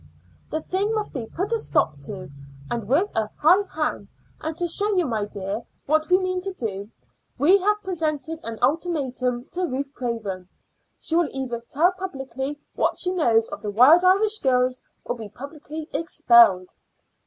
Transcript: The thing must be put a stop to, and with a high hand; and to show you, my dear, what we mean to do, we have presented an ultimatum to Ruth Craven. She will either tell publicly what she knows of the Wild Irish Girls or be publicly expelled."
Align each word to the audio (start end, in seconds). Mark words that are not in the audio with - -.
The 0.49 0.61
thing 0.61 0.95
must 0.95 1.13
be 1.13 1.27
put 1.27 1.53
a 1.53 1.59
stop 1.59 1.99
to, 2.07 2.31
and 2.71 2.87
with 2.87 3.11
a 3.15 3.29
high 3.37 3.61
hand; 3.71 4.11
and 4.39 4.57
to 4.57 4.67
show 4.67 4.95
you, 4.95 5.05
my 5.05 5.25
dear, 5.25 5.61
what 5.85 6.09
we 6.09 6.17
mean 6.17 6.41
to 6.41 6.51
do, 6.53 6.89
we 7.37 7.59
have 7.59 7.83
presented 7.83 8.39
an 8.43 8.57
ultimatum 8.63 9.45
to 9.51 9.67
Ruth 9.67 9.93
Craven. 9.93 10.49
She 10.99 11.15
will 11.15 11.29
either 11.31 11.61
tell 11.69 11.91
publicly 11.91 12.59
what 12.73 12.97
she 12.97 13.11
knows 13.11 13.47
of 13.49 13.61
the 13.61 13.69
Wild 13.69 14.03
Irish 14.03 14.39
Girls 14.39 14.81
or 15.05 15.15
be 15.15 15.29
publicly 15.29 15.87
expelled." 15.93 16.69